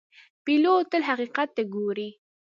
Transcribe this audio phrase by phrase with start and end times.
[0.43, 2.09] پیلوټ تل حقیقت ته ګوري.